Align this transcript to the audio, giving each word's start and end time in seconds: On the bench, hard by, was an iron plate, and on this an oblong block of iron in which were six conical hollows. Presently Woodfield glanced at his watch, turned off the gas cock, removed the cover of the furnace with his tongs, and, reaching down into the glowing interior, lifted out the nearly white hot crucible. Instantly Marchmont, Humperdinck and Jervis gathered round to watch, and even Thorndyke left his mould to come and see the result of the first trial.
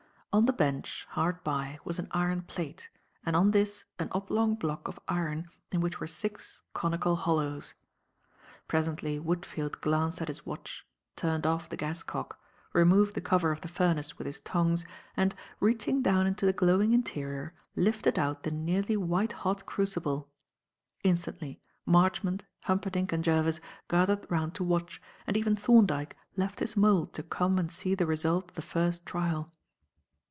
On 0.33 0.45
the 0.45 0.53
bench, 0.53 1.05
hard 1.09 1.43
by, 1.43 1.77
was 1.83 1.99
an 1.99 2.07
iron 2.11 2.43
plate, 2.43 2.89
and 3.25 3.35
on 3.35 3.51
this 3.51 3.83
an 3.99 4.07
oblong 4.13 4.55
block 4.55 4.87
of 4.87 4.97
iron 5.09 5.45
in 5.73 5.81
which 5.81 5.99
were 5.99 6.07
six 6.07 6.61
conical 6.73 7.17
hollows. 7.17 7.73
Presently 8.65 9.19
Woodfield 9.19 9.81
glanced 9.81 10.21
at 10.21 10.29
his 10.29 10.45
watch, 10.45 10.87
turned 11.17 11.45
off 11.45 11.67
the 11.67 11.75
gas 11.75 12.01
cock, 12.01 12.39
removed 12.71 13.13
the 13.13 13.19
cover 13.19 13.51
of 13.51 13.59
the 13.59 13.67
furnace 13.67 14.17
with 14.17 14.25
his 14.25 14.39
tongs, 14.39 14.85
and, 15.17 15.35
reaching 15.59 16.01
down 16.01 16.25
into 16.25 16.45
the 16.45 16.53
glowing 16.53 16.93
interior, 16.93 17.53
lifted 17.75 18.17
out 18.17 18.43
the 18.43 18.51
nearly 18.51 18.95
white 18.95 19.33
hot 19.33 19.65
crucible. 19.65 20.29
Instantly 21.03 21.59
Marchmont, 21.85 22.45
Humperdinck 22.63 23.11
and 23.11 23.21
Jervis 23.21 23.59
gathered 23.89 24.25
round 24.31 24.55
to 24.55 24.63
watch, 24.63 25.01
and 25.27 25.35
even 25.35 25.57
Thorndyke 25.57 26.15
left 26.37 26.59
his 26.61 26.77
mould 26.77 27.11
to 27.15 27.21
come 27.23 27.59
and 27.59 27.69
see 27.69 27.95
the 27.95 28.05
result 28.07 28.51
of 28.51 28.55
the 28.55 28.61
first 28.61 29.05
trial. 29.05 29.51